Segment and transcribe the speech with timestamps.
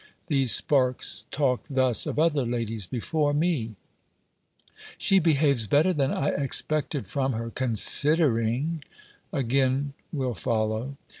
[0.25, 3.75] (These sparks talked thus of other ladies before me.)
[4.97, 8.83] "She behaves better than I expected from her considering"
[9.31, 10.97] again will follow.